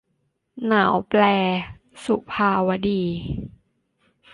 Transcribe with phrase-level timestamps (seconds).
[0.67, 1.21] หนาวแปร-
[2.05, 3.03] สุภาวดี